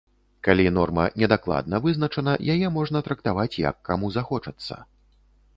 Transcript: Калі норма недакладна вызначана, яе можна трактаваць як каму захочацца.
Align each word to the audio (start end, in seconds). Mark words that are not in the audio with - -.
Калі 0.45 0.63
норма 0.77 1.03
недакладна 1.23 1.81
вызначана, 1.83 2.33
яе 2.55 2.73
можна 2.79 3.05
трактаваць 3.09 3.59
як 3.69 3.75
каму 3.91 4.11
захочацца. 4.17 4.83